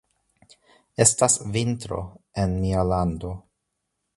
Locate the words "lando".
2.93-3.35